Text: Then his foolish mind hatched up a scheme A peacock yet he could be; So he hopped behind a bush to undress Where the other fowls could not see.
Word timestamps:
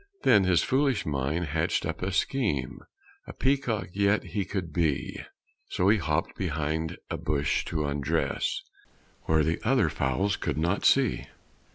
Then 0.23 0.45
his 0.45 0.63
foolish 0.63 1.05
mind 1.05 1.45
hatched 1.45 1.85
up 1.85 2.01
a 2.01 2.11
scheme 2.11 2.79
A 3.27 3.33
peacock 3.33 3.89
yet 3.93 4.23
he 4.23 4.45
could 4.45 4.73
be; 4.73 5.19
So 5.69 5.89
he 5.89 5.99
hopped 5.99 6.35
behind 6.35 6.97
a 7.11 7.17
bush 7.17 7.63
to 7.65 7.85
undress 7.85 8.63
Where 9.25 9.43
the 9.43 9.59
other 9.63 9.89
fowls 9.89 10.37
could 10.37 10.57
not 10.57 10.85
see. 10.85 11.27